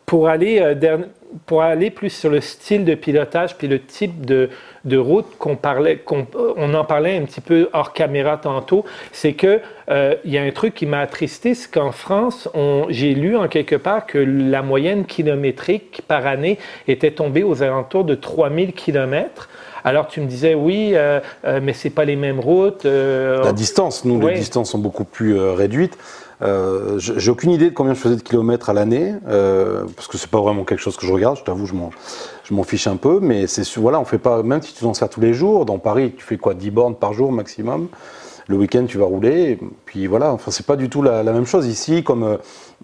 pour 0.07 0.29
aller 0.29 0.61
euh, 0.61 0.99
pour 1.47 1.63
aller 1.63 1.91
plus 1.91 2.11
sur 2.11 2.31
le 2.31 2.41
style 2.41 2.85
de 2.85 2.95
pilotage 2.95 3.57
puis 3.57 3.69
le 3.69 3.81
type 3.81 4.25
de, 4.25 4.51
de 4.85 4.97
route 4.97 5.27
qu'on 5.39 5.57
parlait, 5.57 5.97
qu'on, 5.99 6.27
on 6.57 6.75
en 6.75 6.85
parlait 6.85 7.17
un 7.17 7.23
petit 7.23 7.41
peu 7.41 7.69
hors 7.73 7.93
caméra 7.93 8.37
tantôt, 8.37 8.85
c'est 9.13 9.33
que 9.33 9.61
euh, 9.91 10.15
il 10.25 10.33
y 10.33 10.39
a 10.39 10.43
un 10.43 10.51
truc 10.51 10.75
qui 10.75 10.87
m'a 10.87 11.01
attristé, 11.01 11.55
c'est 11.55 11.71
qu'en 11.71 11.93
France, 11.93 12.49
j'ai 12.89 13.15
lu 13.15 13.37
en 13.37 13.49
quelque 13.49 13.77
part 13.77 14.07
que 14.07 14.19
la 14.19 14.63
moyenne 14.63 15.05
kilométrique 15.05 16.03
par 16.07 16.27
année 16.27 16.59
était 16.89 17.11
tombée 17.11 17.43
aux 17.43 17.63
alentours 17.63 18.05
de 18.05 18.15
3000 18.15 18.73
km. 18.73 19.49
Alors 19.85 20.09
tu 20.09 20.21
me 20.21 20.27
disais 20.27 20.55
oui, 20.55 20.93
euh, 20.95 21.21
euh, 21.45 21.61
mais 21.63 21.75
c'est 21.75 21.91
pas 21.91 22.05
les 22.05 22.17
mêmes 22.17 22.41
routes. 22.41 22.85
la 22.85 23.53
distance, 23.53 24.05
nous 24.05 24.21
les 24.27 24.35
distances 24.35 24.71
sont 24.71 24.79
beaucoup 24.79 25.05
plus 25.05 25.39
réduites. 25.39 25.97
Euh, 26.43 26.99
j'ai 26.99 27.31
aucune 27.31 27.53
idée 27.53 27.71
de 27.71 27.75
combien 27.75 27.95
je 27.95 28.01
faisais 28.01 28.17
de 28.17 28.23
kilomètres 28.23 28.69
à 28.69 28.73
l'année, 28.73 29.15
euh, 29.29 29.85
parce 29.97 30.09
que 30.09 30.19
c'est 30.19 30.31
pas 30.31 30.41
vraiment 30.41 30.65
quelque 30.65 30.81
chose 30.81 30.97
que 30.97 31.07
je 31.07 31.13
regarde. 31.13 31.39
Je 31.39 31.45
t'avoue, 31.45 31.67
je 31.67 31.75
m'en, 31.75 31.91
je 32.45 32.55
m'en 32.55 32.65
fiche 32.65 32.87
un 32.87 32.97
peu, 32.97 33.21
mais 33.21 33.47
c'est 33.47 33.65
voilà, 33.77 34.01
on 34.01 34.05
fait 34.05 34.19
pas. 34.19 34.43
Même 34.43 34.61
si 34.63 34.75
tu 34.75 34.81
t'en 34.81 34.95
sers 34.95 35.09
tous 35.09 35.21
les 35.21 35.33
jours, 35.33 35.65
dans 35.65 35.79
Paris, 35.79 36.13
tu 36.17 36.25
fais 36.25 36.37
quoi, 36.37 36.55
10 36.55 36.71
bornes 36.71 36.97
par 36.97 37.13
jour 37.13 37.33
maximum? 37.33 37.89
Le 38.49 38.57
week-end 38.57 38.85
tu 38.87 38.99
vas 38.99 39.07
rouler, 39.07 39.53
et 39.53 39.59
puis 39.87 40.07
voilà, 40.07 40.33
enfin 40.33 40.51
c'est 40.51 40.67
pas 40.67 40.77
du 40.77 40.89
tout 40.89 41.03
la, 41.03 41.23
même 41.23 41.47
chose. 41.47 41.67
Ici, 41.67 42.03
comme 42.03 42.23
euh, 42.25 42.37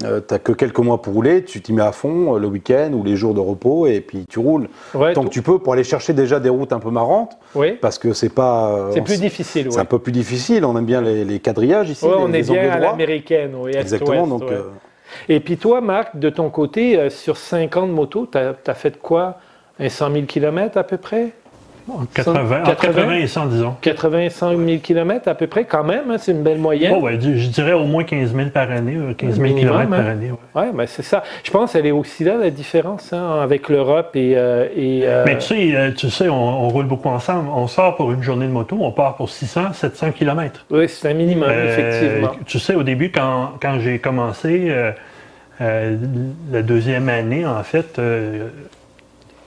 euh, 0.05 0.21
tu 0.27 0.33
n'as 0.35 0.39
que 0.39 0.53
quelques 0.53 0.79
mois 0.79 1.03
pour 1.03 1.15
rouler, 1.15 1.45
tu 1.45 1.61
t'y 1.61 1.73
mets 1.73 1.83
à 1.83 1.93
fond 1.93 2.35
euh, 2.35 2.39
le 2.39 2.47
week-end 2.47 2.93
ou 2.95 3.05
les 3.05 3.17
jours 3.17 3.35
de 3.35 3.41
repos 3.41 3.87
et 3.87 4.01
puis 4.01 4.25
tu 4.29 4.39
roules. 4.39 4.69
Tant 4.93 5.25
que 5.25 5.29
tu 5.29 5.43
peux 5.43 5.59
pour 5.59 5.73
aller 5.73 5.85
chercher 5.85 6.13
déjà 6.13 6.41
des 6.41 6.49
routes 6.49 6.73
un 6.73 6.81
peu 6.81 6.91
marrantes, 6.91 7.37
parce 7.81 7.99
que 7.99 8.13
c'est 8.13 8.35
pas... 8.35 8.91
c'est 8.93 9.03
plus 9.03 9.21
difficile, 9.21 9.67
C'est 9.71 9.81
un 9.81 9.85
peu 9.85 9.99
plus 9.99 10.13
difficile, 10.13 10.65
on 10.65 10.77
aime 10.77 10.87
bien 10.87 11.03
les, 11.03 11.41
quadrillages 11.41 11.91
ici, 11.91 12.05
on 12.07 12.33
est 12.33 12.43
bien 12.43 12.71
à 12.71 12.79
l'américaine, 12.79 13.53
oui, 13.57 13.73
Exactement, 13.75 14.27
donc... 14.27 14.45
Et 15.29 15.41
puis 15.41 15.57
toi, 15.57 15.81
Marc, 15.81 16.17
de 16.17 16.31
ton 16.31 16.51
côté, 16.51 17.11
sur 17.11 17.37
5 17.37 17.77
ans 17.77 17.87
de 17.89 17.93
moto, 17.93 18.29
tu 18.31 18.39
as, 18.39 18.55
as, 18.65 18.75
fait 18.75 18.97
quoi? 18.97 19.39
Un 19.81 19.89
100 19.89 20.13
000 20.13 20.27
km 20.27 20.79
à 20.79 20.85
peu 20.85 20.99
près? 20.99 21.33
80, 22.15 22.63
80, 22.65 23.13
et 23.15 23.27
100, 23.27 23.47
disons. 23.47 23.77
80 23.81 24.19
et 24.21 24.31
100 24.31 24.57
000 24.57 24.79
km 24.83 25.29
à 25.29 25.35
peu 25.35 25.47
près, 25.47 25.65
quand 25.65 25.85
même, 25.85 26.11
hein, 26.11 26.17
c'est 26.19 26.33
une 26.33 26.43
belle 26.43 26.59
moyenne. 26.59 26.95
Oh, 26.97 27.03
ouais, 27.03 27.19
je 27.21 27.49
dirais 27.49 27.73
au 27.73 27.85
moins 27.85 28.05
15 28.05 28.35
000 28.35 28.51
par 28.51 28.71
année, 28.71 28.97
15 29.17 29.41
000 29.41 29.55
km 29.55 29.91
par 29.91 30.07
année. 30.07 30.31
Oui, 30.31 30.63
ouais, 30.63 30.73
ben 30.73 30.87
c'est 30.87 31.03
ça. 31.03 31.23
Je 31.45 31.51
pense 31.51 31.73
qu'elle 31.73 31.87
est 31.87 31.91
aussi 31.91 32.25
là, 32.25 32.37
la 32.37 32.51
différence, 32.51 33.13
hein, 33.13 33.41
avec 33.43 33.69
l'Europe 33.69 34.11
et. 34.15 34.37
Euh, 34.37 34.69
et 34.77 35.03
euh, 35.05 35.25
Mais 35.27 35.39
tu 35.39 35.47
sais, 35.47 35.77
euh, 35.77 35.91
tu 35.93 36.11
sais 36.11 36.29
on, 36.29 36.69
roule 36.69 36.87
beaucoup 36.87 37.09
ensemble. 37.09 37.49
On 37.55 37.67
sort 37.67 37.97
pour 37.97 38.13
une 38.13 38.23
journée 38.23 38.47
de 38.47 38.53
moto, 38.53 38.77
on 38.81 38.93
part 38.93 39.17
pour 39.17 39.31
600, 39.31 39.73
700 39.73 40.13
km. 40.13 40.65
Oui, 40.71 40.89
c'est 40.89 41.11
un 41.11 41.15
minimum, 41.15 41.51
effectivement. 41.51 42.33
Tu 42.47 42.59
sais, 42.59 42.75
au 42.75 42.83
début, 42.83 43.11
quand, 43.11 43.53
quand 43.61 43.79
j'ai 43.81 43.99
commencé, 43.99 44.73
la 45.59 46.63
deuxième 46.63 47.09
année, 47.09 47.47
en 47.47 47.63
fait, 47.63 48.01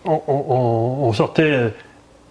on, 0.05 0.21
on 0.27 1.13
sortait 1.13 1.71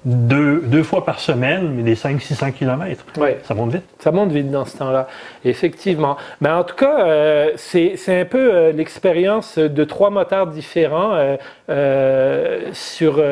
deux, 0.04 0.62
deux, 0.64 0.82
fois 0.82 1.04
par 1.04 1.21
semaine, 1.21 1.73
mais 1.75 1.82
des 1.82 1.94
500-600 1.94 2.52
km. 2.52 3.04
Ça 3.44 3.54
monte 3.54 3.73
vite. 3.73 3.85
Ça 3.99 4.11
monte 4.11 4.32
vite 4.32 4.50
dans 4.50 4.64
ce 4.64 4.76
temps-là, 4.78 5.06
effectivement. 5.44 6.16
Mais 6.40 6.50
en 6.50 6.64
tout 6.64 6.75
cas, 6.75 7.06
euh, 7.06 7.52
c'est 7.56 7.97
un 8.09 8.25
peu 8.25 8.52
euh, 8.52 8.73
l'expérience 8.73 9.59
de 9.59 9.85
trois 9.85 10.11
motards 10.11 10.49
différents 10.49 11.12
euh, 11.68 12.59
sur 12.73 13.23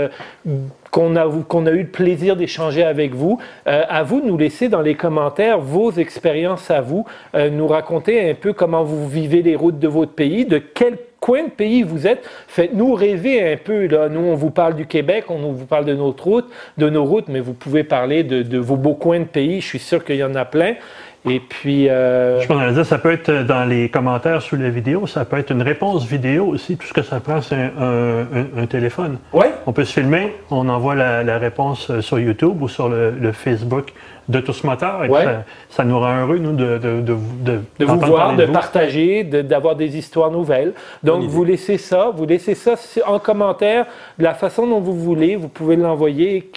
qu'on 0.90 1.16
a, 1.16 1.26
qu'on 1.48 1.66
a 1.66 1.70
eu 1.70 1.82
le 1.82 1.88
plaisir 1.88 2.36
d'échanger 2.36 2.84
avec 2.84 3.14
vous. 3.14 3.38
à 3.66 4.02
vous 4.02 4.20
de 4.20 4.26
nous 4.26 4.38
laisser 4.38 4.68
dans 4.68 4.80
les 4.80 4.94
commentaires 4.94 5.58
vos 5.58 5.92
expériences 5.92 6.70
à 6.70 6.80
vous, 6.80 7.04
nous 7.34 7.66
raconter 7.66 8.30
un 8.30 8.34
peu 8.34 8.52
comment 8.52 8.82
vous 8.82 9.08
vivez 9.08 9.42
les 9.42 9.56
routes 9.56 9.78
de 9.78 9.88
votre 9.88 10.12
pays, 10.12 10.46
de 10.46 10.58
quel 10.58 10.98
coin 11.20 11.44
de 11.44 11.50
pays 11.50 11.82
vous 11.82 12.06
êtes. 12.06 12.22
Faites-nous 12.48 12.94
rêver 12.94 13.52
un 13.52 13.56
peu. 13.56 13.86
Là. 13.86 14.08
Nous, 14.08 14.20
on 14.20 14.34
vous 14.34 14.50
parle 14.50 14.74
du 14.74 14.86
Québec, 14.86 15.24
on 15.28 15.52
vous 15.52 15.66
parle 15.66 15.84
de 15.84 15.94
notre 15.94 16.24
route, 16.24 16.48
de 16.78 16.88
nos 16.88 17.04
routes, 17.04 17.28
mais 17.28 17.40
vous 17.40 17.52
pouvez 17.54 17.84
parler 17.84 18.24
de, 18.24 18.58
vos 18.58 18.76
beaux 18.76 18.94
coins 18.94 19.20
de 19.20 19.24
pays. 19.24 19.60
Je 19.60 19.66
suis 19.66 19.78
sûr 19.78 20.04
qu'il 20.04 20.16
y 20.16 20.24
en 20.24 20.34
a 20.34 20.44
plein. 20.44 20.74
Et 21.28 21.38
puis, 21.38 21.86
euh, 21.90 22.40
Je 22.40 22.46
pense 22.48 22.74
que 22.74 22.82
ça 22.82 22.96
peut 22.96 23.12
être 23.12 23.30
dans 23.44 23.66
les 23.68 23.90
commentaires 23.90 24.40
sous 24.40 24.56
la 24.56 24.70
vidéo, 24.70 25.06
ça 25.06 25.26
peut 25.26 25.36
être 25.36 25.50
une 25.52 25.60
réponse 25.60 26.06
vidéo 26.06 26.46
aussi. 26.46 26.78
Tout 26.78 26.86
ce 26.86 26.94
que 26.94 27.02
ça 27.02 27.20
prend, 27.20 27.42
c'est 27.42 27.56
un, 27.56 27.70
un- 27.78 28.20
un- 28.22 28.62
un 28.62 28.66
téléphone. 28.66 29.18
ouais, 29.34 29.50
On 29.66 29.72
peut 29.74 29.84
se 29.84 29.92
filmer, 29.92 30.32
on 30.50 30.66
envoie 30.70 30.94
la, 30.94 31.22
la 31.22 31.36
réponse 31.36 31.90
euh, 31.90 32.00
sur 32.00 32.18
YouTube 32.18 32.62
ou 32.62 32.68
sur 32.68 32.88
le, 32.88 33.10
le 33.10 33.32
Facebook 33.32 33.92
de 34.30 34.40
Tous 34.40 34.64
Moteurs. 34.64 35.04
Et 35.04 35.08
Ouais. 35.08 35.24
ça, 35.24 35.44
ça 35.68 35.84
nous 35.84 35.98
rend 35.98 36.20
heureux, 36.22 36.38
nous, 36.38 36.52
de, 36.52 36.78
de, 36.78 37.00
de, 37.00 37.16
de, 37.40 37.60
de 37.78 37.84
vous 37.84 37.98
voir, 37.98 38.36
de 38.36 38.44
vous. 38.44 38.52
partager, 38.52 39.24
de- 39.24 39.42
d'avoir 39.42 39.74
des 39.76 39.96
histoires 39.96 40.30
nouvelles. 40.30 40.72
Donc, 41.02 41.24
vous 41.24 41.44
laissez 41.44 41.78
ça, 41.78 42.10
vous 42.14 42.26
laissez 42.26 42.54
ça 42.54 42.74
en 43.06 43.18
commentaire 43.18 43.86
de 44.18 44.24
la 44.24 44.34
façon 44.34 44.66
dont 44.66 44.80
vous 44.80 44.94
voulez. 44.94 45.36
Vous 45.36 45.48
pouvez 45.48 45.76
l'envoyer 45.76 46.50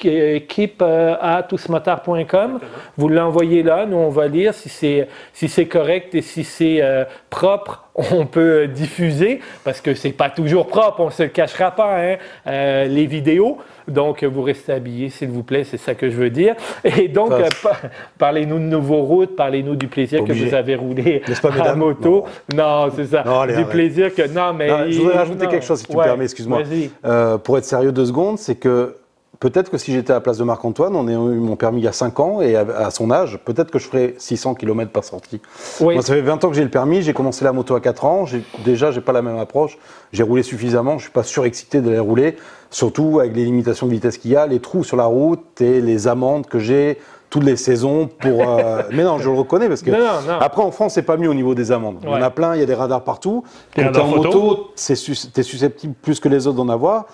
keep 0.48 0.82
euh, 0.82 1.15
à 1.22 1.44
tousmotard.com. 1.44 2.60
Vous 2.98 3.10
l'envoyez 3.10 3.63
là, 3.63 3.86
nous 3.86 3.98
on 3.98 4.10
va 4.10 4.27
lire 4.27 4.53
si 4.53 4.70
c'est 4.70 5.08
si 5.34 5.48
c'est 5.50 5.65
correct 5.65 6.13
et 6.15 6.22
si 6.22 6.44
c'est 6.44 6.80
euh, 6.82 7.06
propre. 7.30 7.80
On 7.95 8.25
peut 8.25 8.65
diffuser 8.67 9.39
parce 9.63 9.79
que 9.79 9.93
c'est 9.93 10.13
pas 10.13 10.29
toujours 10.31 10.65
propre, 10.65 11.00
on 11.01 11.09
se 11.12 11.23
le 11.23 11.29
cachera 11.29 11.69
pas, 11.71 12.00
hein, 12.00 12.15
euh, 12.47 12.85
les 12.85 13.05
vidéos. 13.05 13.59
Donc, 13.88 14.23
vous 14.23 14.41
restez 14.41 14.71
habillés, 14.71 15.09
s'il 15.09 15.27
vous 15.29 15.43
plaît, 15.43 15.63
c'est 15.63 15.77
ça 15.77 15.93
que 15.93 16.09
je 16.09 16.15
veux 16.15 16.29
dire. 16.31 16.55
Et 16.83 17.07
donc, 17.07 17.31
euh, 17.31 17.50
par- 17.62 17.81
parlez-nous 18.17 18.57
de 18.57 18.63
nos 18.63 18.81
routes, 18.81 19.35
parlez-nous 19.35 19.75
du 19.75 19.88
plaisir 19.88 20.23
que 20.23 20.31
vous 20.33 20.53
avez 20.55 20.75
roulé 20.75 21.21
pas, 21.41 21.50
à 21.69 21.75
moto. 21.75 22.25
Non, 22.55 22.89
c'est 22.95 23.05
ça. 23.05 23.23
Non, 23.25 23.41
allez, 23.41 23.57
du 23.57 23.65
plaisir 23.65 24.13
que. 24.15 24.27
Non, 24.27 24.53
mais. 24.53 24.67
Non, 24.69 24.77
je 24.89 24.97
voudrais 24.97 25.13
il- 25.13 25.17
rajouter 25.17 25.47
quelque 25.47 25.65
chose, 25.65 25.79
si 25.79 25.85
tu 25.85 25.95
me 25.95 26.01
permets, 26.03 26.23
excuse-moi. 26.23 26.62
Euh, 27.05 27.38
pour 27.38 27.57
être 27.57 27.65
sérieux 27.65 27.91
deux 27.91 28.05
secondes, 28.05 28.39
c'est 28.39 28.55
que 28.55 28.95
peut-être 29.43 29.69
que 29.69 29.77
si 29.77 29.91
j'étais 29.91 30.12
à 30.12 30.15
la 30.15 30.21
place 30.21 30.38
de 30.38 30.45
Marc-Antoine, 30.45 30.95
on 30.95 31.05
a 31.05 31.12
eu 31.12 31.15
mon 31.17 31.57
permis 31.57 31.81
il 31.81 31.83
y 31.83 31.88
a 31.89 31.91
5 31.91 32.17
ans, 32.21 32.39
et 32.39 32.55
à, 32.55 32.89
son 32.91 33.12
âge, 33.12 33.39
peut-être 33.43 33.71
que 33.71 33.77
je 33.77 33.88
ferais 33.88 34.15
600 34.17 34.55
km 34.55 34.89
par 34.89 35.03
sortie. 35.03 35.41
Oui. 35.81 35.95
Moi, 35.95 36.01
ça 36.01 36.13
fait 36.13 36.21
20 36.21 36.45
ans 36.45 36.50
que 36.50 36.55
j'ai 36.55 36.63
le 36.63 36.69
permis, 36.69 37.01
j'ai 37.01 37.12
commencé 37.12 37.43
la 37.43 37.51
moto 37.51 37.75
à 37.75 37.81
4 37.81 38.05
ans, 38.05 38.25
déjà, 38.63 38.91
j'ai 38.91 39.01
pas 39.01 39.12
la 39.12 39.21
même 39.21 39.38
approche, 39.38 39.77
j'ai 40.13 40.23
roulé 40.23 40.43
suffisamment, 40.43 40.97
je 40.97 41.03
suis 41.03 41.12
pas 41.12 41.23
surexcité 41.23 41.81
d'aller 41.81 42.00
rouler, 42.00 42.38
surtout 42.71 43.19
avec 43.19 43.35
les 43.35 43.43
limitations 43.43 43.85
de 43.85 43.91
vitesse 43.91 44.17
qu'il 44.17 44.31
y 44.31 44.38
a, 44.38 44.47
les 44.47 44.62
trous 44.62 44.85
sur 44.85 44.95
la 44.95 45.05
route 45.05 45.59
et 45.59 45.81
les 45.81 46.07
amendes 46.07 46.45
que 46.45 46.59
j'ai 46.59 47.00
toutes 47.29 47.43
les 47.43 47.57
saisons 47.57 48.07
pour... 48.21 48.47
euh, 48.47 48.83
Mais 48.91 49.03
non, 49.03 49.17
je 49.17 49.29
le 49.29 49.35
reconnais, 49.35 49.67
parce 49.67 49.81
que... 49.81 49.91
Non, 49.91 49.97
non, 49.97 50.05
non. 50.25 50.39
Après, 50.39 50.62
en 50.62 50.71
France, 50.71 50.93
c'est 50.93 51.01
pas 51.01 51.17
mieux 51.17 51.29
au 51.29 51.33
niveau 51.33 51.53
des 51.53 51.73
amendes. 51.73 51.97
Il 52.03 52.07
y 52.07 52.12
en 52.12 52.15
Ouais. 52.15 52.23
a 52.23 52.29
plein, 52.29 52.55
il 52.55 52.62
y 52.62 52.63
a 52.63 52.65
des 52.65 52.75
radars 52.75 53.03
partout. 53.03 53.43
Quand 53.75 53.91
tu 53.91 54.00
es 54.00 54.01
en 54.01 54.07
moto, 54.07 54.69
t'es 54.77 55.43
susceptible 55.43 55.95
plus 56.01 56.21
que 56.21 56.29
les 56.29 56.47
autres 56.47 56.55
d'en 56.55 56.69
avoir. 56.69 57.07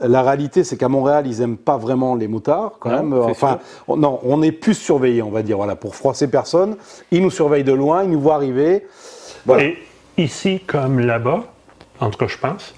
La 0.00 0.22
réalité, 0.22 0.62
c'est 0.64 0.76
qu'à 0.76 0.88
Montréal, 0.88 1.26
ils 1.26 1.42
aiment 1.42 1.56
pas 1.56 1.76
vraiment 1.76 2.14
les 2.14 2.28
motards, 2.28 2.72
quand 2.78 2.90
Non, 2.90 2.96
même. 3.02 3.12
Enfin, 3.14 3.58
on- 3.88 3.96
non, 3.96 4.20
on 4.22 4.42
est 4.42 4.52
plus 4.52 4.74
surveillé, 4.74 5.22
on 5.22 5.30
va 5.30 5.42
dire, 5.42 5.56
voilà, 5.56 5.74
pour 5.74 5.96
froisser 5.96 6.28
personne. 6.28 6.76
Ils 7.10 7.22
nous 7.22 7.30
surveillent 7.30 7.64
de 7.64 7.72
loin, 7.72 8.04
ils 8.04 8.10
nous 8.10 8.20
voient 8.20 8.36
arriver. 8.36 8.86
Voilà. 9.44 9.64
Et 9.64 9.78
ici, 10.16 10.60
comme 10.66 11.00
là-bas, 11.00 11.44
en 12.00 12.10
tout 12.10 12.18
cas, 12.18 12.28
je 12.28 12.38
pense, 12.38 12.74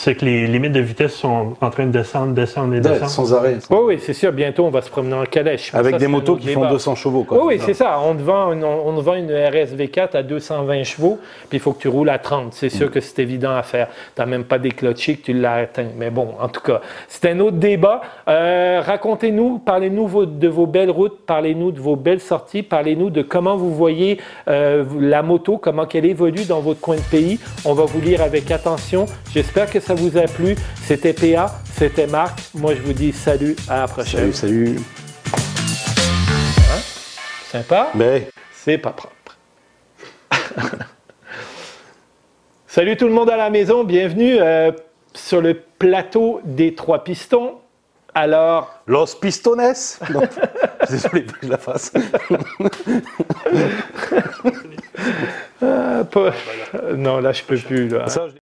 c'est 0.00 0.14
que 0.14 0.24
les 0.24 0.46
limites 0.46 0.72
de 0.72 0.80
vitesse 0.80 1.14
sont 1.14 1.54
en 1.60 1.68
train 1.70 1.84
de 1.84 1.90
descendre, 1.90 2.32
descendre 2.32 2.72
et 2.72 2.76
Ouais, 2.78 2.80
descendre. 2.82 3.10
sans 3.10 3.34
arrêt. 3.34 3.58
Oui, 3.68 3.78
oui, 3.84 3.98
c'est 4.00 4.14
sûr. 4.14 4.32
Bientôt, 4.32 4.64
on 4.64 4.70
va 4.70 4.80
se 4.80 4.88
promener 4.88 5.14
en 5.14 5.24
calèche. 5.26 5.74
Avec 5.74 5.92
Ça, 5.92 5.98
des 5.98 6.06
motos 6.06 6.36
qui 6.36 6.48
font 6.48 6.60
débat. 6.60 6.70
200 6.72 6.94
chevaux. 6.94 7.24
Quoi. 7.24 7.36
Oui, 7.44 7.54
oui, 7.56 7.62
c'est 7.62 7.74
ça. 7.74 7.98
On 8.02 8.14
te, 8.14 8.22
vend 8.22 8.52
une, 8.52 8.64
on 8.64 8.96
te 8.96 9.00
vend 9.02 9.14
une 9.14 9.30
RSV4 9.30 10.16
à 10.16 10.22
220 10.22 10.84
chevaux, 10.84 11.18
puis 11.50 11.58
il 11.58 11.60
faut 11.60 11.72
que 11.72 11.82
tu 11.82 11.88
roules 11.88 12.08
à 12.08 12.18
30. 12.18 12.54
C'est 12.54 12.68
Mm. 12.68 12.78
sûr 12.78 12.90
que 12.90 13.00
c'est 13.00 13.18
évident 13.18 13.54
à 13.54 13.62
faire. 13.62 13.88
Tu 14.16 14.22
n'as 14.22 14.26
même 14.26 14.44
pas 14.44 14.58
déclenché 14.58 15.16
que 15.16 15.22
tu 15.26 15.32
l'as 15.34 15.54
atteint. 15.56 15.88
Mais 15.98 16.08
bon, 16.08 16.28
en 16.40 16.48
tout 16.48 16.62
cas, 16.62 16.80
c'est 17.06 17.26
un 17.30 17.38
autre 17.40 17.58
débat. 17.58 18.00
Euh, 18.28 18.80
Racontez-nous, 18.82 19.58
parlez-nous 19.58 20.24
de 20.24 20.48
vos 20.48 20.66
belles 20.66 20.90
routes, 20.90 21.18
parlez-nous 21.26 21.72
de 21.72 21.80
vos 21.80 21.96
belles 21.96 22.20
sorties, 22.20 22.62
parlez-nous 22.62 23.10
de 23.10 23.20
comment 23.20 23.56
vous 23.56 23.74
voyez 23.74 24.18
euh, 24.48 24.84
la 24.98 25.22
moto, 25.22 25.58
comment 25.58 25.84
qu'elle 25.84 26.06
évolue 26.06 26.44
dans 26.46 26.60
votre 26.60 26.80
coin 26.80 26.96
de 26.96 27.00
pays. 27.10 27.38
On 27.66 27.74
va 27.74 27.84
vous 27.84 28.00
lire 28.00 28.22
avec 28.22 28.50
attention. 28.50 29.04
J'espère 29.34 29.70
que 29.70 29.78
ça 29.80 29.89
vous 29.94 30.16
a 30.16 30.22
plu. 30.22 30.56
C'était 30.84 31.12
PA, 31.12 31.54
c'était 31.76 32.06
Marc. 32.06 32.40
Moi, 32.54 32.74
je 32.74 32.80
vous 32.82 32.92
dis 32.92 33.12
salut, 33.12 33.56
à 33.68 33.80
la 33.80 33.88
prochaine. 33.88 34.32
Salut, 34.32 34.76
salut. 34.76 34.80
Sympa? 37.50 37.88
Mais 37.94 38.28
C'est 38.52 38.78
pas 38.78 38.92
propre. 38.92 39.36
Salut 42.68 42.96
tout 42.96 43.08
le 43.08 43.12
monde 43.12 43.28
à 43.30 43.36
la 43.36 43.50
maison, 43.50 43.82
bienvenue 43.82 44.36
euh, 44.40 44.70
sur 45.12 45.40
le 45.40 45.54
plateau 45.54 46.40
des 46.44 46.76
trois 46.76 47.02
pistons. 47.02 47.56
Alors, 48.14 48.72
Los 48.86 49.16
Pistones? 49.20 49.74
Non, 50.12 50.22
Désolé, 50.88 51.26
je 51.42 51.48
la 51.48 51.58
euh, 55.62 56.04
pas- 56.04 56.32
non 56.96 57.18
là 57.18 57.32
je 57.32 57.42
peux 57.42 57.56
plus. 57.56 57.88
Là. 57.88 58.08
Ça, 58.08 58.26